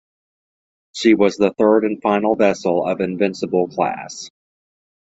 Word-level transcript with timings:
She 0.93 1.13
was 1.13 1.37
the 1.37 1.51
third 1.51 1.85
and 1.85 2.01
final 2.01 2.35
vessel 2.35 2.83
of 2.83 3.01
"Invincible"-class. 3.01 4.31